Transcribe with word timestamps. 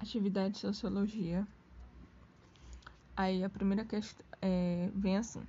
Atividade 0.00 0.54
de 0.54 0.58
sociologia. 0.60 1.46
Aí 3.16 3.42
a 3.42 3.50
primeira 3.50 3.84
questão 3.84 4.24
é, 4.40 4.90
vem 4.94 5.16
assim. 5.16 5.42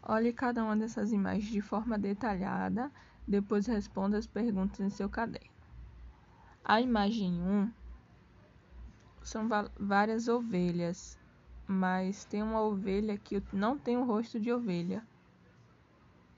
Olhe 0.00 0.32
cada 0.32 0.62
uma 0.62 0.76
dessas 0.76 1.10
imagens 1.10 1.50
de 1.50 1.60
forma 1.60 1.98
detalhada, 1.98 2.92
depois 3.26 3.66
responda 3.66 4.16
as 4.16 4.26
perguntas 4.26 4.78
em 4.78 4.88
seu 4.88 5.08
caderno. 5.08 5.50
A 6.64 6.80
imagem 6.80 7.42
1 7.42 7.72
são 9.22 9.48
várias 9.78 10.28
ovelhas, 10.28 11.18
mas 11.66 12.24
tem 12.24 12.42
uma 12.42 12.62
ovelha 12.62 13.18
que 13.18 13.42
não 13.52 13.76
tem 13.76 13.96
o 13.96 14.04
rosto 14.04 14.38
de 14.38 14.52
ovelha. 14.52 15.04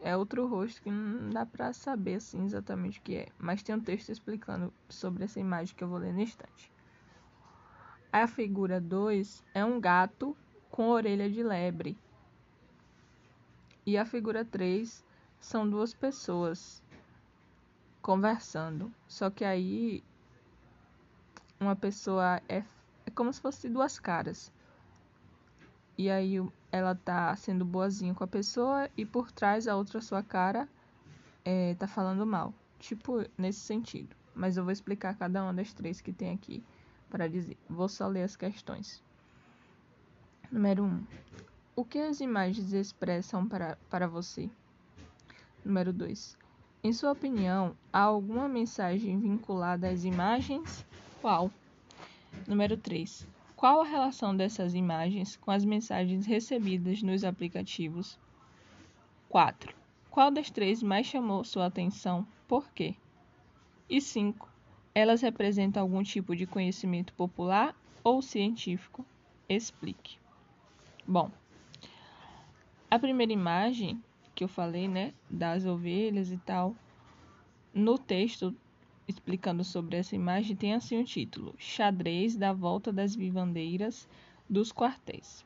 É 0.03 0.17
outro 0.17 0.47
rosto 0.47 0.81
que 0.81 0.91
não 0.91 1.29
dá 1.29 1.45
para 1.45 1.73
saber 1.73 2.15
assim 2.15 2.45
exatamente 2.45 2.99
o 2.99 3.03
que 3.03 3.17
é, 3.17 3.29
mas 3.39 3.63
tem 3.63 3.75
um 3.75 3.81
texto 3.81 4.09
explicando 4.11 4.73
sobre 4.89 5.25
essa 5.25 5.39
imagem 5.39 5.75
que 5.75 5.85
eu 5.85 5.89
vou 5.89 5.99
ler 5.99 6.13
no 6.13 6.21
instante. 6.21 6.73
A 8.13 8.27
figura 8.27 8.81
2 8.81 9.45
é 9.55 9.65
um 9.65 9.79
gato 9.79 10.37
com 10.71 10.89
orelha 10.89 11.29
de 11.29 11.43
lebre. 11.43 11.99
E 13.85 13.99
a 13.99 14.05
figura 14.05 14.45
3 14.45 15.05
são 15.39 15.69
duas 15.69 15.93
pessoas 15.93 16.83
conversando. 18.01 18.93
Só 19.07 19.31
que 19.31 19.45
aí 19.45 20.03
uma 21.61 21.77
pessoa 21.77 22.41
é, 22.49 22.65
é 23.07 23.11
como 23.15 23.33
se 23.33 23.41
fosse 23.41 23.69
duas 23.69 23.99
caras. 23.99 24.53
E 26.01 26.09
aí 26.09 26.43
ela 26.73 26.95
tá 26.95 27.37
sendo 27.37 27.63
boazinha 27.63 28.15
com 28.15 28.25
a 28.25 28.27
pessoa 28.27 28.89
e 28.97 29.05
por 29.05 29.31
trás 29.31 29.69
a 29.69 29.77
outra 29.77 30.01
sua 30.01 30.23
cara 30.23 30.67
é, 31.45 31.75
tá 31.75 31.87
falando 31.87 32.25
mal. 32.25 32.55
Tipo, 32.79 33.23
nesse 33.37 33.61
sentido. 33.61 34.17
Mas 34.35 34.57
eu 34.57 34.65
vou 34.65 34.73
explicar 34.73 35.15
cada 35.15 35.43
uma 35.43 35.53
das 35.53 35.75
três 35.75 36.01
que 36.01 36.11
tem 36.11 36.33
aqui 36.33 36.65
para 37.11 37.29
dizer. 37.29 37.59
Vou 37.69 37.87
só 37.87 38.09
ler 38.09 38.23
as 38.23 38.35
questões. 38.35 39.03
Número 40.51 40.85
1. 40.85 40.87
Um, 40.87 41.07
o 41.77 41.85
que 41.85 41.99
as 41.99 42.23
imagens 42.23 42.73
expressam 42.73 43.47
para, 43.47 43.77
para 43.91 44.09
você? 44.09 44.49
Número 45.63 45.93
2. 45.93 46.35
Em 46.83 46.95
sua 46.95 47.13
opinião, 47.13 47.77
há 47.93 48.01
alguma 48.01 48.49
mensagem 48.49 49.21
vinculada 49.21 49.91
às 49.91 50.05
imagens? 50.05 50.83
Qual? 51.21 51.51
Número 52.49 52.79
3. 52.79 53.29
Qual 53.61 53.83
a 53.83 53.85
relação 53.85 54.35
dessas 54.35 54.73
imagens 54.73 55.37
com 55.37 55.51
as 55.51 55.67
mensagens 55.67 56.25
recebidas 56.25 57.03
nos 57.03 57.25
aplicativos? 57.25 58.19
4. 59.29 59.77
Qual 60.11 60.31
das 60.31 60.49
três 60.51 60.83
mais 60.83 61.07
chamou 61.07 61.45
sua 61.45 61.67
atenção? 61.67 62.27
Por 62.49 62.71
quê? 62.71 62.95
E 63.87 64.01
5. 64.01 64.49
Elas 64.95 65.21
representam 65.21 65.83
algum 65.83 66.03
tipo 66.03 66.35
de 66.35 66.47
conhecimento 66.47 67.13
popular 67.13 67.77
ou 68.03 68.23
científico? 68.23 69.05
Explique. 69.47 70.19
Bom, 71.07 71.31
a 72.91 72.99
primeira 72.99 73.35
imagem 73.35 74.03
que 74.35 74.43
eu 74.43 74.49
falei, 74.49 74.89
né, 74.89 75.13
das 75.29 75.67
ovelhas 75.67 76.33
e 76.33 76.39
tal, 76.39 76.75
no 77.75 77.99
texto 77.99 78.57
explicando 79.11 79.63
sobre 79.63 79.97
essa 79.97 80.15
imagem 80.15 80.57
tem 80.57 80.75
assim 80.75 81.01
o 81.01 81.05
título: 81.05 81.55
Xadrez 81.59 82.37
da 82.37 82.53
volta 82.53 82.93
das 82.93 83.15
vivandeiras 83.15 84.09
dos 84.49 84.73
quartéis. 84.73 85.45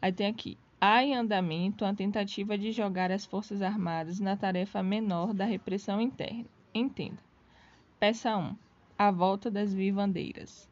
Aí 0.00 0.12
tem 0.12 0.26
aqui: 0.26 0.58
há 0.80 1.02
em 1.02 1.14
andamento 1.14 1.84
a 1.84 1.94
tentativa 1.94 2.56
de 2.56 2.72
jogar 2.72 3.10
as 3.10 3.24
Forças 3.24 3.62
Armadas 3.62 4.20
na 4.20 4.36
tarefa 4.36 4.82
menor 4.82 5.32
da 5.32 5.44
repressão 5.44 6.00
interna. 6.00 6.46
Entenda. 6.74 7.18
Peça 7.98 8.36
1. 8.36 8.56
A 8.96 9.10
volta 9.10 9.50
das 9.50 9.72
vivandeiras. 9.72 10.68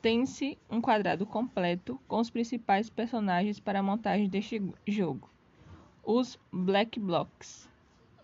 Tem-se 0.00 0.58
um 0.70 0.80
quadrado 0.80 1.24
completo 1.24 2.00
com 2.08 2.18
os 2.18 2.30
principais 2.30 2.90
personagens 2.90 3.60
para 3.60 3.78
a 3.78 3.82
montagem 3.82 4.28
deste 4.28 4.60
jogo. 4.86 5.30
Os 6.02 6.38
Black 6.52 6.98
Blocs. 6.98 7.70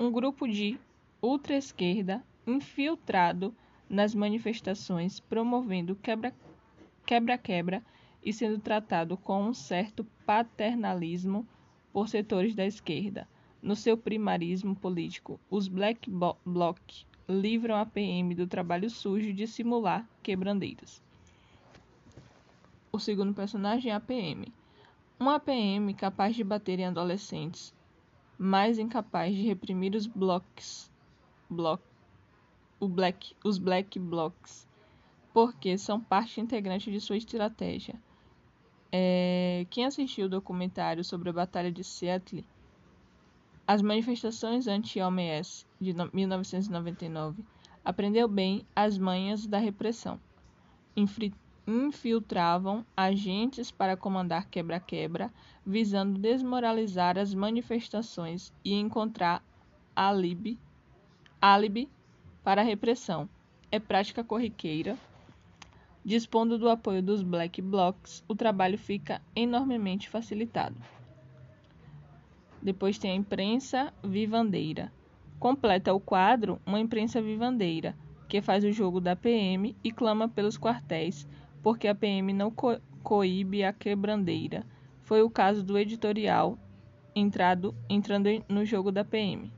Um 0.01 0.11
grupo 0.11 0.49
de 0.49 0.79
ultra-esquerda 1.21 2.25
infiltrado 2.49 3.55
nas 3.89 4.15
manifestações, 4.15 5.21
promovendo 5.21 5.97
quebra-quebra 7.05 7.83
e 8.25 8.33
sendo 8.33 8.59
tratado 8.59 9.17
com 9.17 9.45
um 9.45 9.55
certo 9.55 10.05
paternalismo 10.27 11.47
por 11.93 12.09
setores 12.09 12.55
da 12.55 12.67
esquerda. 12.67 13.29
No 13.61 13.77
seu 13.77 13.97
primarismo 13.97 14.75
político, 14.75 15.39
os 15.51 15.69
Black 15.69 16.11
Bloc 16.45 16.79
livram 17.29 17.77
a 17.77 17.85
PM 17.85 18.35
do 18.35 18.47
trabalho 18.47 18.89
sujo 18.89 19.33
de 19.33 19.47
simular 19.47 20.09
quebrandeiras. 20.23 21.03
O 22.91 22.99
segundo 22.99 23.35
personagem 23.35 23.93
é 23.93 23.95
a 23.95 24.01
PM. 24.01 24.53
Uma 25.21 25.39
PM 25.41 25.93
capaz 25.95 26.37
de 26.37 26.45
bater 26.45 26.79
em 26.79 26.87
adolescentes, 26.87 27.75
mas 28.39 28.79
incapaz 28.79 29.35
de 29.35 29.43
reprimir 29.43 29.95
os 29.95 30.07
blocos, 30.07 30.91
bloc, 31.51 31.81
o 31.81 31.98
black, 32.87 33.35
os 33.45 33.59
black 33.59 33.99
blocs, 33.99 34.69
porque 35.33 35.77
são 35.77 36.01
parte 36.01 36.41
integrante 36.41 36.93
de 36.93 37.01
sua 37.01 37.17
estratégia. 37.17 38.01
É, 38.93 39.67
quem 39.71 39.85
assistiu 39.85 40.27
o 40.27 40.31
documentário 40.31 41.03
sobre 41.03 41.31
a 41.31 41.33
Batalha 41.33 41.73
de 41.73 41.83
Seattle 41.83 42.45
as 43.69 43.83
manifestações 43.83 44.67
anti-OMS 44.67 45.67
de 45.79 45.95
1999 46.15 47.45
aprendeu 47.85 48.27
bem 48.27 48.65
as 48.75 48.97
manhas 48.97 49.47
da 49.47 49.59
repressão. 49.59 50.19
Infiltravam 51.67 52.83
agentes 52.97 53.71
para 53.71 53.95
comandar 53.95 54.49
quebra-quebra, 54.49 55.31
visando 55.67 56.19
desmoralizar 56.19 57.19
as 57.19 57.35
manifestações 57.35 58.55
e 58.65 58.73
encontrar 58.73 59.45
álibi, 59.95 60.59
álibi 61.39 61.91
para 62.43 62.61
a 62.61 62.65
repressão. 62.65 63.29
É 63.71 63.79
prática 63.79 64.25
corriqueira. 64.25 64.97
Dispondo 66.05 66.57
do 66.59 66.69
apoio 66.69 67.03
dos 67.03 67.23
Black 67.23 67.61
Blocs, 67.61 68.25
o 68.27 68.35
trabalho 68.35 68.79
fica 68.79 69.21
enormemente 69.37 70.09
facilitado. 70.09 70.77
Depois 72.63 72.99
tem 72.99 73.13
a 73.13 73.15
imprensa 73.15 73.93
vivandeira. 74.03 74.93
Completa 75.39 75.93
o 75.93 76.01
quadro 76.01 76.61
uma 76.67 76.81
imprensa 76.81 77.21
vivandeira, 77.21 77.95
que 78.29 78.43
faz 78.43 78.65
o 78.65 78.73
jogo 78.73 79.01
da 79.01 79.15
PM 79.15 79.77
e 79.85 79.93
clama 79.93 80.29
pelos 80.29 80.59
quartéis, 80.59 81.29
porque 81.63 81.87
a 81.87 81.95
PM 81.95 82.33
não 82.33 82.51
co 82.51 82.81
coíbe 83.03 83.63
a 83.65 83.73
quebrandeira. 83.73 84.67
Foi 85.03 85.23
o 85.23 85.31
caso 85.31 85.63
do 85.63 85.79
editorial 85.79 86.59
entrado, 87.15 87.75
entrando 87.89 88.29
no 88.49 88.65
jogo 88.65 88.93
da 88.93 89.05
PM. 89.05 89.58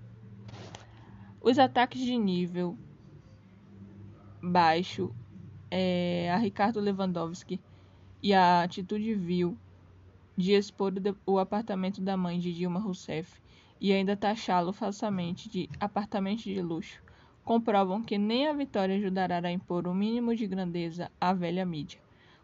Os 1.43 1.59
ataques 1.59 2.03
de 2.03 2.19
nível 2.19 2.77
baixo 4.43 5.11
é, 5.71 6.31
a 6.31 6.37
Ricardo 6.37 6.79
Lewandowski 6.81 7.59
e 8.23 8.35
a 8.35 8.63
atitude 8.63 9.15
vil 9.15 9.57
de 10.37 10.53
expor 10.53 10.93
o 11.25 11.39
apartamento 11.39 12.03
da 12.03 12.15
mãe 12.15 12.39
de 12.39 12.53
Dilma 12.53 12.79
Rousseff 12.79 13.41
e 13.81 13.91
ainda 13.91 14.15
taxá-lo 14.15 14.71
falsamente 14.71 15.49
de 15.49 15.71
apartamento 15.81 16.43
de 16.43 16.61
luxo, 16.61 17.03
comprovam 17.43 18.03
que 18.03 18.19
nem 18.19 18.47
a 18.47 18.53
vitória 18.53 18.97
ajudará 18.97 19.41
a 19.43 19.51
impor 19.51 19.87
o 19.87 19.93
um 19.93 19.95
mínimo 19.95 20.37
de 20.37 20.47
grandeza 20.47 21.11
à 21.19 21.33
velha 21.33 21.65
mídia. 21.65 22.01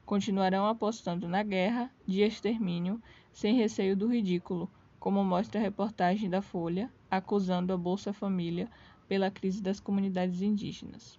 Continuarão 0.06 0.66
apostando 0.66 1.28
na 1.28 1.42
guerra 1.42 1.90
de 2.06 2.22
extermínio 2.22 2.98
sem 3.30 3.56
receio 3.56 3.94
do 3.94 4.06
ridículo, 4.06 4.70
como 5.06 5.22
mostra 5.22 5.60
a 5.60 5.62
reportagem 5.62 6.28
da 6.28 6.42
Folha, 6.42 6.92
acusando 7.08 7.72
a 7.72 7.76
Bolsa 7.76 8.12
Família 8.12 8.68
pela 9.06 9.30
crise 9.30 9.62
das 9.62 9.78
comunidades 9.78 10.42
indígenas. 10.42 11.16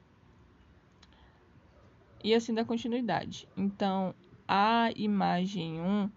E 2.21 2.33
assim 2.33 2.53
dá 2.53 2.65
continuidade. 2.65 3.47
Então, 3.55 4.13
a 4.45 4.91
imagem 4.93 5.79
1 5.79 6.09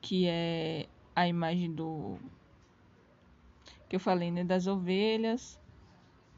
que 0.00 0.26
é 0.26 0.88
a 1.14 1.28
imagem 1.28 1.70
do 1.70 2.16
que 3.86 3.96
eu 3.96 4.00
falei, 4.00 4.30
né, 4.30 4.42
das 4.42 4.66
ovelhas. 4.66 5.60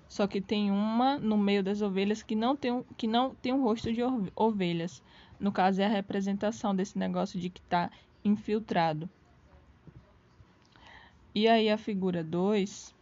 Só 0.09 0.27
que 0.27 0.41
tem 0.41 0.73
uma 0.73 1.21
no 1.21 1.39
meio 1.39 1.63
das 1.63 1.83
ovelhas 1.83 2.21
que 2.21 2.35
não 2.35 2.57
tem, 2.57 2.85
que 2.97 3.07
não 3.07 3.33
tem 3.33 3.53
um 3.53 3.63
rosto 3.63 3.93
de 3.93 4.01
ovelhas. 4.35 5.05
No 5.39 5.53
caso 5.53 5.81
é 5.81 5.87
a 5.87 5.89
representação 5.89 6.75
desse 6.75 6.99
negócio 6.99 7.39
de 7.39 7.49
que 7.49 7.61
está 7.61 7.93
infiltrado. 8.25 9.09
E 11.35 11.47
aí 11.47 11.71
a 11.71 11.79
figura 11.79 12.25
2 12.25 12.95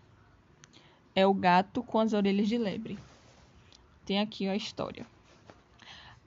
é 1.14 1.26
o 1.26 1.32
gato 1.32 1.82
com 1.82 1.98
as 1.98 2.12
orelhas 2.12 2.46
de 2.46 2.58
lebre. 2.58 2.98
Tem 4.04 4.20
aqui 4.20 4.46
a 4.46 4.54
história. 4.54 5.06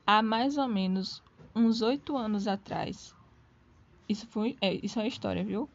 Há 0.06 0.21
mais 0.24 0.57
ou 0.57 0.68
menos 0.68 1.21
uns 1.56 1.81
oito 1.81 2.18
anos 2.18 2.48
atrás, 2.48 3.13
isso, 4.09 4.25
foi, 4.27 4.57
é, 4.59 4.74
isso 4.83 5.00
é 5.00 5.03
a 5.03 5.07
história, 5.07 5.44
viu? 5.44 5.69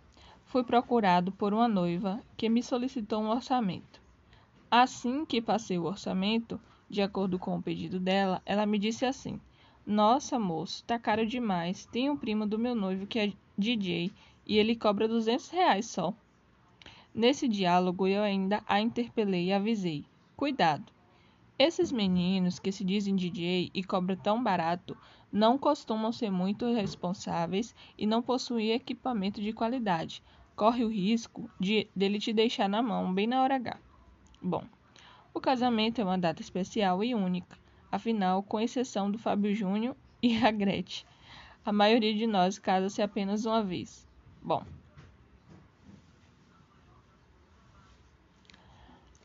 Fui 0.45 0.65
procurado 0.65 1.31
por 1.31 1.55
uma 1.55 1.69
noiva 1.69 2.21
que 2.37 2.49
me 2.49 2.63
solicitou 2.63 3.23
um 3.23 3.31
orçamento. 3.31 4.01
Assim 4.71 5.25
que 5.25 5.41
passei 5.41 5.79
o 5.79 5.85
orçamento, 5.85 6.61
De 6.89 7.03
acordo 7.03 7.37
com 7.39 7.57
o 7.57 7.63
pedido 7.63 7.99
dela, 7.99 8.41
ela 8.47 8.65
me 8.65 8.79
disse 8.79 9.05
assim: 9.05 9.41
Nossa, 9.85 10.39
moço, 10.39 10.85
tá 10.85 10.99
caro 10.99 11.27
demais. 11.27 11.85
Tem 11.87 12.09
um 12.09 12.17
primo 12.17 12.47
do 12.47 12.59
meu 12.59 12.75
noivo 12.75 13.07
que 13.07 13.19
é 13.19 13.33
DJ 13.59 14.13
e 14.47 14.59
ele 14.59 14.77
cobra 14.77 15.09
200 15.09 15.51
reais 15.51 15.87
só. 15.87 16.15
Nesse 17.15 17.49
diálogo, 17.49 18.07
eu 18.07 18.23
ainda 18.23 18.63
a 18.67 18.81
interpelei 18.81 19.47
e 19.47 19.53
avisei: 19.53 20.05
Cuidado! 20.37 20.93
Esses 21.59 21.91
meninos 21.91 22.59
que 22.59 22.71
se 22.71 22.85
dizem 22.85 23.17
DJ 23.17 23.71
e 23.73 23.83
cobram 23.83 24.17
tão 24.17 24.45
barato 24.45 24.95
não 25.33 25.57
costumam 25.57 26.13
ser 26.13 26.31
muito 26.31 26.67
responsáveis 26.73 27.75
e 27.97 28.07
não 28.07 28.21
possuem 28.21 28.73
equipamento 28.73 29.41
de 29.41 29.53
qualidade. 29.53 30.23
Corre 30.55 30.85
o 30.85 30.89
risco 30.89 31.51
de 31.59 31.89
dele 31.97 32.19
te 32.19 32.33
deixar 32.33 32.69
na 32.69 32.83
mão 32.83 33.13
bem 33.13 33.27
na 33.27 33.43
hora 33.43 33.57
H. 33.57 33.79
Bom, 34.43 34.65
o 35.33 35.41
casamento 35.41 36.01
é 36.01 36.05
uma 36.05 36.19
data 36.19 36.43
especial 36.43 37.03
e 37.03 37.15
única. 37.15 37.59
Afinal, 37.91 38.43
com 38.43 38.61
exceção 38.61 39.11
do 39.11 39.19
Fábio 39.19 39.55
Júnior 39.55 39.97
e 40.23 40.37
a 40.37 40.51
Gretchen, 40.51 41.07
a 41.65 41.73
maioria 41.73 42.15
de 42.15 42.27
nós 42.27 42.59
casa-se 42.59 43.01
apenas 43.01 43.47
uma 43.47 43.63
vez. 43.63 44.07
Bom, 44.47 44.65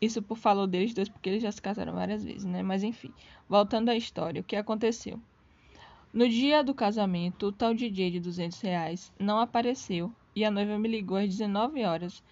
isso 0.02 0.22
por 0.24 0.38
falou 0.38 0.66
deles 0.68 0.94
dois 0.94 1.08
porque 1.10 1.30
eles 1.30 1.44
já 1.44 1.52
se 1.52 1.62
casaram 1.62 1.94
várias 1.94 2.24
vezes, 2.24 2.44
né? 2.44 2.64
Mas 2.64 2.82
enfim, 2.84 3.14
voltando 3.48 3.90
à 3.90 3.96
história, 3.96 4.42
o 4.42 4.44
que 4.44 4.56
aconteceu? 4.56 5.22
No 6.12 6.28
dia 6.28 6.64
do 6.64 6.74
casamento, 6.74 7.48
o 7.48 7.52
tal 7.52 7.76
DJ 7.76 8.12
de 8.12 8.20
200 8.20 8.60
reais 8.62 9.14
não 9.20 9.40
apareceu 9.40 10.12
e 10.36 10.44
a 10.44 10.50
noiva 10.52 10.80
me 10.80 10.90
ligou 10.90 11.18
às 11.18 11.30
19 11.30 11.84
horas 11.84 12.24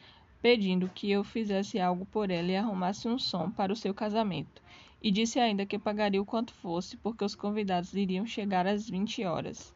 pedindo 0.41 0.89
que 0.89 1.11
eu 1.11 1.23
fizesse 1.23 1.79
algo 1.79 2.07
por 2.07 2.31
ela 2.31 2.51
e 2.51 2.55
arrumasse 2.55 3.07
um 3.07 3.19
som 3.19 3.51
para 3.51 3.71
o 3.71 3.75
seu 3.75 3.93
casamento. 3.93 4.63
E 5.01 5.11
disse 5.11 5.39
ainda 5.39 5.65
que 5.65 5.77
pagaria 5.77 6.21
o 6.21 6.25
quanto 6.25 6.53
fosse, 6.55 6.97
porque 6.97 7.23
os 7.23 7.35
convidados 7.35 7.93
iriam 7.93 8.25
chegar 8.25 8.65
às 8.67 8.89
20 8.89 9.23
horas. 9.25 9.75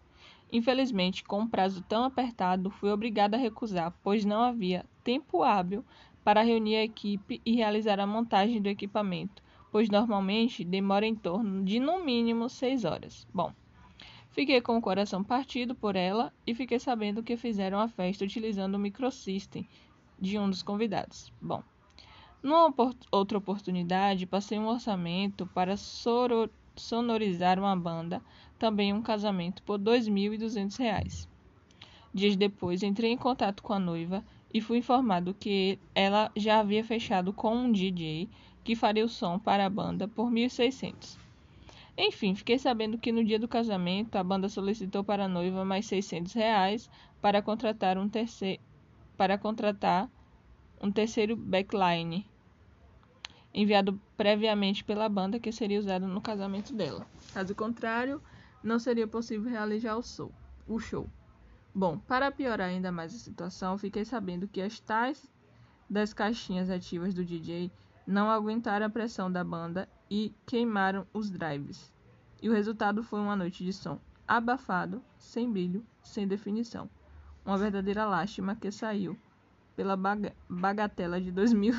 Infelizmente, 0.53 1.23
com 1.23 1.41
um 1.41 1.47
prazo 1.47 1.81
tão 1.81 2.05
apertado, 2.05 2.69
fui 2.69 2.91
obrigada 2.91 3.35
a 3.35 3.39
recusar, 3.39 3.94
pois 4.01 4.23
não 4.23 4.41
havia 4.41 4.85
tempo 5.03 5.44
hábil 5.44 5.83
para 6.23 6.44
reunir 6.44 6.77
a 6.77 6.83
equipe 6.83 7.41
e 7.45 7.55
realizar 7.55 8.00
a 8.00 8.07
montagem 8.07 8.61
do 8.61 8.69
equipamento, 8.69 9.44
pois 9.69 9.89
normalmente 9.89 10.63
demora 10.63 11.05
em 11.05 11.15
torno 11.15 11.65
de 11.65 11.79
no 11.79 12.05
mínimo 12.05 12.47
seis 12.47 12.85
horas. 12.85 13.27
Bom, 13.33 13.51
Fiquei 14.33 14.59
com 14.61 14.75
o 14.75 14.81
coração 14.81 15.23
partido 15.23 15.75
por 15.75 15.95
ela 15.95 16.33
e 16.45 16.56
fiquei 16.56 16.79
sabendo 16.79 17.21
que 17.21 17.38
fizeram 17.38 17.79
a 17.79 17.88
festa 17.88 18.25
utilizando 18.25 18.73
o 18.73 18.79
microsystem 18.79 19.69
de 20.19 20.39
um 20.39 20.49
dos 20.49 20.63
convidados. 20.63 21.31
Bom, 21.39 21.61
numa 22.41 22.73
outra 23.11 23.38
oportunidade, 23.38 24.25
passei 24.25 24.57
um 24.57 24.65
orçamento 24.65 25.45
para 25.53 25.75
sonorizar 25.77 27.59
uma 27.59 27.75
banda, 27.75 28.23
também 28.63 28.94
um 28.94 29.01
casamento, 29.01 29.62
por 29.63 29.77
R$ 29.77 30.00
2.200. 30.00 31.27
Dias 32.13 32.38
depois, 32.38 32.81
entrei 32.81 33.12
em 33.12 33.18
contato 33.18 33.62
com 33.62 33.74
a 33.74 33.80
noiva 33.80 34.24
e 34.54 34.62
fui 34.62 34.77
informado 34.77 35.33
que 35.33 35.77
ela 35.94 36.31
já 36.33 36.62
havia 36.62 36.81
fechado 36.81 37.33
com 37.33 37.54
um 37.54 37.69
DJ 37.69 38.30
que 38.63 38.74
faria 38.74 39.04
o 39.04 39.10
som 39.10 39.38
para 39.38 39.65
a 39.65 39.69
banda 39.69 40.07
por 40.07 40.31
R$ 40.31 40.48
1.600. 40.48 41.18
Enfim, 41.98 42.33
fiquei 42.36 42.57
sabendo 42.57 42.98
que 42.98 43.12
no 43.12 43.21
dia 43.21 43.38
do 43.38 43.50
casamento 43.50 44.15
a 44.15 44.24
banda 44.24 44.48
solicitou 44.48 45.04
para 45.04 45.25
a 45.25 45.27
noiva 45.27 45.66
mais 45.66 45.86
600 45.86 46.31
reais 46.31 46.89
para 47.21 47.42
contratar 47.42 47.98
um 47.98 48.07
terceiro 48.07 48.62
para 49.18 49.38
contratar 49.38 50.09
um 50.81 50.89
terceiro 50.89 51.36
backline 51.36 52.25
enviado 53.54 54.00
previamente 54.16 54.86
pela 54.86 55.09
banda 55.09 55.38
que 55.38 55.51
seria 55.51 55.80
usado 55.80 56.07
no 56.07 56.21
casamento 56.21 56.74
dela. 56.74 57.06
Caso 57.33 57.54
contrário, 57.54 58.21
não 58.63 58.80
seria 58.80 59.07
possível 59.07 59.51
realizar 59.51 59.98
o 59.98 60.80
show. 60.80 61.10
Bom, 61.75 61.98
para 61.98 62.31
piorar 62.31 62.69
ainda 62.69 62.92
mais 62.92 63.13
a 63.13 63.18
situação, 63.18 63.77
fiquei 63.77 64.06
sabendo 64.06 64.48
que 64.48 64.62
as 64.62 64.80
tais 64.80 65.30
das 65.89 66.13
caixinhas 66.13 66.69
ativas 66.69 67.13
do 67.13 67.25
DJ 67.25 67.71
não 68.06 68.30
aguentaram 68.30 68.86
a 68.86 68.89
pressão 68.89 69.31
da 69.31 69.44
banda 69.44 69.89
e 70.10 70.33
queimaram 70.45 71.06
os 71.13 71.30
drives. 71.30 71.92
E 72.42 72.50
o 72.50 72.54
resultado 72.54 73.04
foi 73.04 73.19
uma 73.19 73.36
noite 73.36 73.63
de 73.63 73.74
som 73.74 74.00
abafado, 74.27 75.04
sem 75.18 75.51
brilho, 75.51 75.86
sem 76.01 76.27
definição. 76.27 76.89
Uma 77.45 77.57
verdadeira 77.57 78.06
lástima 78.06 78.56
que 78.56 78.71
saiu 78.71 79.18
pela 79.75 79.98
baga 79.98 80.33
bagatela 80.50 81.19
de 81.19 81.31
2000 81.31 81.74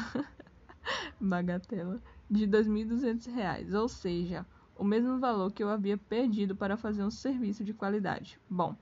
bagatela 1.21 2.03
de 2.31 2.47
2.200 2.47 3.33
reais, 3.33 3.75
ou 3.75 3.89
seja, 3.89 4.47
o 4.76 4.85
mesmo 4.85 5.19
valor 5.19 5.53
que 5.53 5.62
eu 5.62 5.69
havia 5.69 5.97
perdido 5.97 6.56
para 6.56 6.76
fazer 6.76 7.05
um 7.05 7.11
serviço 7.11 7.65
de 7.65 7.73
qualidade. 7.73 8.38
Bom, 8.50 8.76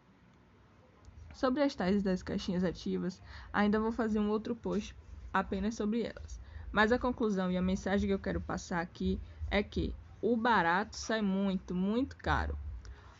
sobre 1.34 1.62
as 1.62 1.74
tais 1.74 2.02
das 2.02 2.22
caixinhas 2.22 2.64
ativas, 2.64 3.22
ainda 3.52 3.80
vou 3.80 3.92
fazer 3.92 4.18
um 4.18 4.30
outro 4.30 4.54
post 4.54 4.94
apenas 5.32 5.74
sobre 5.74 6.02
elas. 6.02 6.40
Mas 6.70 6.92
a 6.92 6.98
conclusão 6.98 7.50
e 7.50 7.56
a 7.56 7.62
mensagem 7.62 8.06
que 8.06 8.14
eu 8.14 8.18
quero 8.18 8.40
passar 8.40 8.80
aqui 8.80 9.20
é 9.50 9.62
que 9.62 9.94
o 10.20 10.36
barato 10.36 10.96
sai 10.96 11.20
muito, 11.20 11.74
muito 11.74 12.16
caro. 12.16 12.56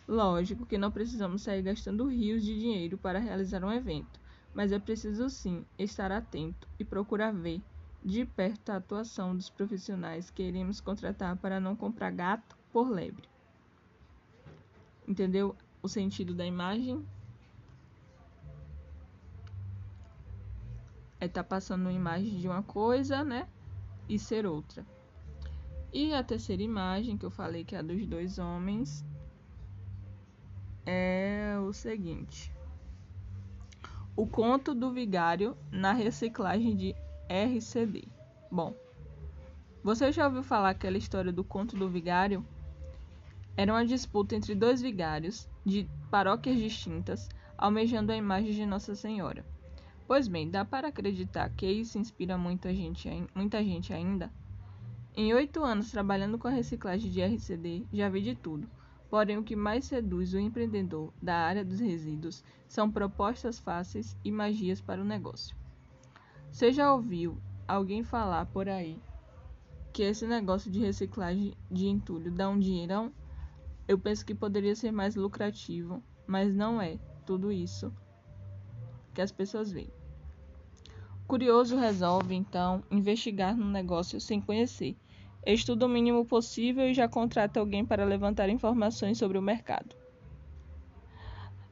Lógico 0.08 0.66
que 0.66 0.78
não 0.78 0.90
precisamos 0.90 1.42
sair 1.42 1.62
gastando 1.62 2.08
rios 2.08 2.42
de 2.42 2.58
dinheiro 2.58 2.96
para 2.96 3.18
realizar 3.18 3.62
um 3.64 3.72
evento, 3.72 4.20
mas 4.54 4.72
é 4.72 4.78
preciso 4.78 5.28
sim 5.28 5.64
estar 5.78 6.10
atento 6.10 6.66
e 6.78 6.84
procurar 6.84 7.32
ver 7.32 7.60
de 8.04 8.25
perto 8.25 8.70
a 8.70 8.76
atuação 8.76 9.36
dos 9.36 9.48
profissionais 9.48 10.28
que 10.28 10.42
iremos 10.42 10.80
contratar 10.80 11.36
para 11.36 11.60
não 11.60 11.76
comprar 11.76 12.10
gato 12.10 12.56
por 12.72 12.90
lebre. 12.90 13.28
Entendeu 15.06 15.54
o 15.82 15.88
sentido 15.88 16.34
da 16.34 16.46
imagem? 16.46 17.06
É 21.20 21.28
tá 21.28 21.44
passando 21.44 21.82
uma 21.82 21.92
imagem 21.92 22.38
de 22.38 22.48
uma 22.48 22.62
coisa, 22.62 23.22
né? 23.22 23.46
E 24.08 24.19
ser 24.19 24.46
outra. 24.46 24.84
E 25.92 26.14
a 26.14 26.24
terceira 26.24 26.62
imagem, 26.62 27.16
que 27.16 27.24
eu 27.24 27.30
falei 27.30 27.64
que 27.64 27.76
é 27.76 27.78
a 27.78 27.82
dos 27.82 28.06
dois 28.06 28.38
homens, 28.38 29.04
é 30.86 31.56
o 31.60 31.72
seguinte: 31.72 32.52
O 34.16 34.26
conto 34.26 34.75
do 34.75 34.90
vigário 34.90 35.56
na 35.70 35.92
reciclagem 35.92 36.75
de 36.75 36.94
RCD. 37.28 38.08
Bom, 38.50 38.75
você 39.82 40.10
já 40.10 40.26
ouviu 40.26 40.42
falar 40.42 40.70
aquela 40.70 40.96
história 40.96 41.32
do 41.32 41.44
conto 41.44 41.76
do 41.76 41.88
vigário? 41.88 42.44
Era 43.56 43.72
uma 43.72 43.84
disputa 43.84 44.35
entre 44.35 44.54
dois 44.54 44.80
vigários 44.80 45.49
de 45.64 45.88
paróquias 46.11 46.59
distintas, 46.59 47.28
almejando 47.56 48.11
a 48.11 48.16
imagem 48.16 48.52
de 48.52 48.66
Nossa 48.66 48.94
Senhora. 48.94 49.44
Pois 50.06 50.26
bem, 50.26 50.50
dá 50.50 50.64
para 50.64 50.88
acreditar 50.88 51.50
que 51.50 51.66
isso 51.66 51.99
inspira 51.99 52.37
muita 52.37 52.75
gente, 52.75 53.09
muita 53.35 53.62
gente 53.62 53.92
ainda? 53.92 54.32
Em 55.14 55.35
oito 55.35 55.62
anos 55.62 55.90
trabalhando 55.90 56.38
com 56.38 56.49
a 56.49 56.52
reciclagem 56.52 57.11
de 57.11 57.21
RCD, 57.21 57.87
já 57.92 58.09
vi 58.09 58.23
de 58.23 58.35
tudo. 58.35 58.68
Porém, 59.11 59.37
o 59.37 59.44
que 59.44 59.54
mais 59.54 59.85
seduz 59.85 60.32
o 60.32 60.38
empreendedor 60.38 61.12
da 61.21 61.37
área 61.37 61.62
dos 61.62 61.80
resíduos 61.80 62.42
são 62.66 62.90
propostas 62.90 63.59
fáceis 63.59 64.16
e 64.25 64.32
magias 64.32 64.80
para 64.80 65.02
o 65.02 65.04
negócio. 65.04 65.54
Você 66.50 66.73
já 66.73 66.90
ouviu 66.90 67.37
alguém 67.68 68.02
falar 68.02 68.47
por 68.47 68.71
aí 68.71 68.99
que 69.92 70.02
esse 70.02 70.26
negócio 70.26 70.71
de 70.71 70.80
reciclagem 70.80 71.54
de 71.71 71.87
entulho 71.87 72.30
dá 72.30 72.49
um 72.49 72.59
dinheirão? 72.59 73.12
Eu 73.92 73.99
penso 73.99 74.25
que 74.25 74.34
poderia 74.34 74.75
ser 74.75 74.90
mais 74.90 75.16
lucrativo, 75.16 76.02
mas 76.26 76.54
não 76.54 76.80
é 76.80 76.99
tudo 77.26 77.52
isso 77.52 77.92
que 79.12 79.20
as 79.20 79.30
pessoas 79.30 79.70
veem. 79.70 79.92
Curioso 81.26 81.76
resolve, 81.76 82.34
então, 82.34 82.82
investigar 82.90 83.54
no 83.54 83.66
negócio 83.66 84.18
sem 84.18 84.40
conhecer. 84.40 84.96
Estuda 85.44 85.84
o 85.84 85.90
mínimo 85.90 86.25
possível 86.25 86.88
e 86.88 86.94
já 86.94 87.06
contrata 87.06 87.61
alguém 87.61 87.84
para 87.84 88.06
levantar 88.06 88.49
informações 88.49 89.18
sobre 89.18 89.37
o 89.37 89.42
mercado. 89.42 89.94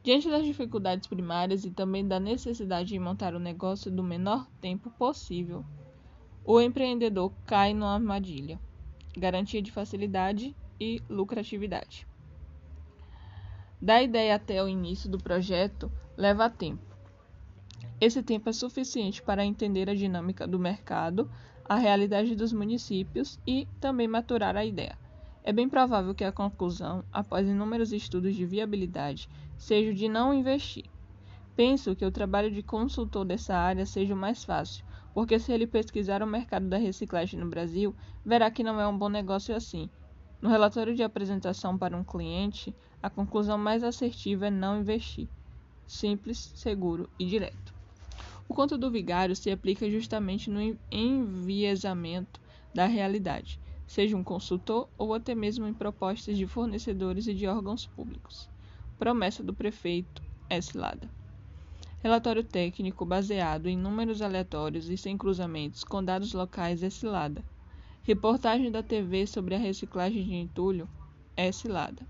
Diante 0.03 0.29
das 0.29 0.45
dificuldades 0.45 1.09
primárias 1.09 1.65
e 1.65 1.71
também 1.71 2.07
da 2.07 2.21
necessidade 2.21 2.91
de 2.91 2.99
montar 2.99 3.35
o 3.35 3.41
negócio 3.41 3.91
do 3.91 4.05
menor 4.05 4.47
tempo 4.61 4.91
possível, 4.91 5.65
o 6.45 6.61
empreendedor 6.61 7.33
cai 7.47 7.73
numa 7.73 7.95
armadilha. 7.95 8.61
Garantia 9.17 9.63
de 9.63 9.73
facilidade 9.73 10.55
e 10.79 11.01
lucratividade. 11.09 12.10
Da 13.81 14.03
ideia 14.03 14.35
até 14.35 14.63
o 14.63 14.69
início 14.69 15.09
do 15.09 15.17
projeto 15.17 15.91
leva 16.17 16.51
tempo. 16.51 16.91
Esse 17.99 18.23
tempo 18.23 18.49
é 18.51 18.53
suficiente 18.53 19.23
para 19.23 19.45
entender 19.45 19.89
a 19.89 19.95
dinâmica 19.95 20.47
do 20.47 20.59
mercado, 20.59 21.31
a 21.65 21.77
realidade 21.77 22.37
dos 22.37 22.53
municípios 22.53 23.39
e 23.47 23.67
também 23.81 24.07
maturar 24.07 24.57
a 24.57 24.65
ideia. 24.65 24.99
É 25.43 25.53
bem 25.53 25.69
provável 25.69 26.15
que 26.15 26.25
a 26.25 26.33
conclusão, 26.33 27.03
após 27.11 27.49
inúmeros 27.49 27.93
estudos 27.93 28.35
de 28.35 28.45
viabilidade, 28.45 29.29
seja 29.57 29.95
de 29.95 30.09
não 30.09 30.35
investir. 30.35 30.85
Penso 31.57 31.97
que 31.97 32.05
o 32.05 32.11
trabalho 32.11 32.51
de 32.51 32.63
consultor 32.63 33.25
dessa 33.25 33.55
área 33.57 33.87
seja 33.87 34.15
o 34.15 34.17
mais 34.17 34.45
fácil, 34.45 34.85
porque 35.15 35.39
se 35.39 35.53
ele 35.53 35.67
pesquisar 35.67 36.23
o 36.23 36.27
mercado 36.27 36.69
da 36.69 36.77
reciclagem 36.77 37.41
no 37.41 37.49
Brasil, 37.49 37.95
verá 38.25 38.51
que 38.51 38.63
não 38.63 38.79
é 38.79 38.87
um 38.87 38.97
bom 38.97 39.09
negócio 39.09 39.55
assim. 39.55 39.89
No 40.41 40.49
relatório 40.49 40.95
de 40.95 41.03
apresentação 41.03 41.77
para 41.77 41.97
um 41.97 42.05
cliente, 42.05 42.75
a 43.03 43.09
conclusão 43.09 43.57
mais 43.57 43.83
assertiva 43.83 44.47
é 44.47 44.51
não 44.51 44.81
investir. 44.81 45.29
Simples, 45.87 46.53
seguro 46.55 47.09
e 47.19 47.25
direto. 47.25 47.75
O 48.49 48.55
conto 48.55 48.77
do 48.77 48.91
vigário 48.91 49.35
se 49.35 49.51
aplica 49.51 49.91
justamente 49.91 50.51
no 50.51 50.61
enviesamento 50.91 52.41
da 52.75 52.87
realidade, 52.87 53.61
seja 53.87 54.17
um 54.17 54.25
consultor 54.25 54.89
ou 54.99 55.15
até 55.15 55.35
mesmo 55.35 55.67
em 55.67 55.75
propostas 55.75 56.37
de 56.37 56.47
fornecedores 56.47 57.27
e 57.27 57.35
de 57.35 57.47
órgãos 57.47 57.87
públicos. 57.87 58.49
Promessa 58.99 59.43
do 59.43 59.55
prefeito 59.55 60.23
é 60.49 60.61
cilada. 60.61 61.09
Relatório 62.03 62.43
técnico 62.43 63.05
baseado 63.05 63.67
em 63.67 63.77
números 63.77 64.23
aleatórios 64.23 64.89
e 64.89 64.97
sem 64.97 65.17
cruzamentos 65.17 65.85
com 65.85 66.03
dados 66.03 66.33
locais 66.33 66.83
é 66.83 66.91
cilada. 66.91 67.45
Reportagem 68.03 68.71
da 68.71 68.83
TV 68.83 69.27
sobre 69.27 69.55
a 69.55 69.59
reciclagem 69.59 70.25
de 70.25 70.35
entulho 70.35 70.89
é 71.37 71.53
cilada. 71.53 72.07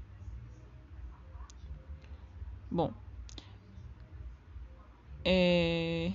Bom, 2.71 2.93
é... 5.25 6.12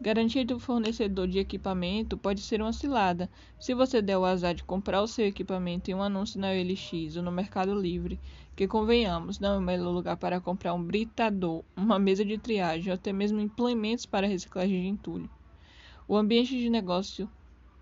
Garantia 0.00 0.44
do 0.44 0.60
fornecedor 0.60 1.26
de 1.26 1.40
equipamento 1.40 2.16
pode 2.16 2.40
ser 2.40 2.60
uma 2.62 2.72
cilada. 2.72 3.28
Se 3.58 3.74
você 3.74 4.00
der 4.00 4.16
o 4.16 4.24
azar 4.24 4.54
de 4.54 4.62
comprar 4.62 5.02
o 5.02 5.08
seu 5.08 5.26
equipamento 5.26 5.90
em 5.90 5.94
um 5.94 6.02
anúncio 6.02 6.40
na 6.40 6.50
OLX 6.50 7.16
ou 7.16 7.22
no 7.22 7.32
Mercado 7.32 7.74
Livre, 7.74 8.20
que 8.54 8.68
convenhamos, 8.68 9.40
não 9.40 9.54
é 9.54 9.58
o 9.58 9.62
melhor 9.62 9.90
lugar 9.90 10.16
para 10.16 10.40
comprar 10.40 10.72
um 10.72 10.82
britador, 10.82 11.64
uma 11.76 11.98
mesa 11.98 12.24
de 12.24 12.38
triagem 12.38 12.92
ou 12.92 12.94
até 12.94 13.12
mesmo 13.12 13.40
implementos 13.40 14.06
para 14.06 14.26
reciclagem 14.26 14.82
de 14.82 14.88
entulho. 14.88 15.28
O 16.06 16.16
ambiente 16.16 16.56
de 16.56 16.70
negócio, 16.70 17.28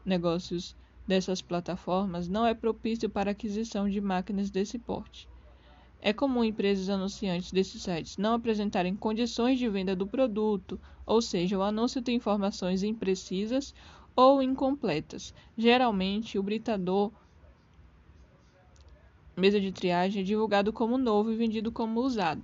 negócios 0.05 0.75
dessas 1.07 1.41
plataformas 1.41 2.29
não 2.29 2.47
é 2.47 2.55
propício 2.55 3.09
para 3.09 3.31
aquisição 3.31 3.89
de 3.89 4.01
máquinas 4.01 4.51
desse 4.51 4.79
porte. 4.79 5.29
É 6.01 6.13
comum 6.13 6.45
empresas 6.45 6.89
anunciantes 6.89 7.51
desses 7.53 7.83
sites 7.83 8.17
não 8.17 8.35
apresentarem 8.35 8.95
condições 8.95 9.59
de 9.59 9.69
venda 9.69 9.97
do 9.97 10.07
produto, 10.07 10.79
ou 11.07 11.23
seja, 11.23 11.59
o 11.59 11.63
anúncio 11.63 12.03
tem 12.03 12.17
informações 12.17 12.83
imprecisas 12.83 13.75
ou 14.15 14.43
incompletas. 14.43 15.35
Geralmente, 15.57 16.39
o 16.39 16.43
britador 16.43 17.13
mesa 19.37 19.61
de 19.61 19.71
triagem 19.71 20.23
é 20.23 20.25
divulgado 20.25 20.73
como 20.73 20.97
novo 20.97 21.31
e 21.31 21.37
vendido 21.37 21.71
como 21.71 22.01
usado. 22.01 22.43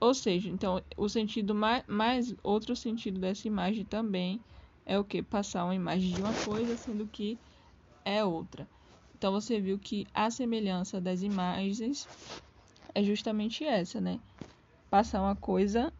Ou 0.00 0.14
seja, 0.14 0.48
então 0.48 0.80
o 0.96 1.08
sentido 1.08 1.54
mais, 1.54 1.82
mais 1.86 2.34
outro 2.42 2.76
sentido 2.76 3.18
dessa 3.18 3.48
imagem 3.48 3.84
também 3.84 4.40
é 4.88 4.98
o 4.98 5.04
que 5.04 5.22
passar 5.22 5.64
uma 5.64 5.74
imagem 5.74 6.14
de 6.14 6.20
uma 6.20 6.32
coisa 6.44 6.74
sendo 6.78 7.06
que 7.06 7.38
é 8.04 8.24
outra. 8.24 8.66
Então 9.14 9.30
você 9.30 9.60
viu 9.60 9.78
que 9.78 10.06
a 10.14 10.30
semelhança 10.30 10.98
das 10.98 11.22
imagens 11.22 12.08
é 12.94 13.02
justamente 13.02 13.64
essa, 13.64 14.00
né? 14.00 14.18
Passar 14.90 15.20
uma 15.20 15.36
coisa, 15.36 15.92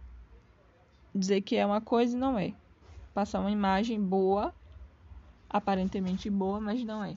dizer 1.14 1.42
que 1.42 1.54
é 1.54 1.66
uma 1.66 1.82
coisa 1.82 2.16
e 2.16 2.18
não 2.18 2.38
é. 2.38 2.54
Passar 3.12 3.40
uma 3.40 3.50
imagem 3.50 4.00
boa, 4.00 4.54
aparentemente 5.50 6.30
boa, 6.30 6.58
mas 6.58 6.82
não 6.82 7.04
é. 7.04 7.16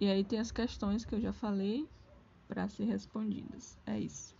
E 0.00 0.08
aí 0.08 0.24
tem 0.24 0.38
as 0.38 0.50
questões 0.50 1.04
que 1.04 1.14
eu 1.14 1.20
já 1.20 1.32
falei 1.34 1.86
para 2.46 2.66
ser 2.68 2.84
respondidas. 2.84 3.76
É 3.84 3.98
isso. 3.98 4.34